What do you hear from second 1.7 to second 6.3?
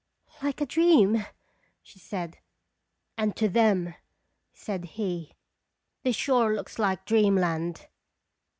she said. "And to them," said he, "this